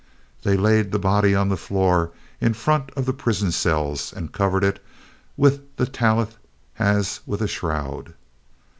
They 0.41 0.57
laid 0.57 0.91
the 0.91 0.97
body 0.97 1.35
on 1.35 1.49
the 1.49 1.55
floor 1.55 2.09
in 2.39 2.55
front 2.55 2.89
of 2.95 3.05
the 3.05 3.13
prison 3.13 3.51
cells 3.51 4.11
and 4.11 4.31
covered 4.31 4.63
it 4.63 4.83
with 5.37 5.61
the 5.75 5.85
tallith 5.85 6.37
as 6.79 7.19
with 7.27 7.39
a 7.39 7.47
shroud. 7.47 8.15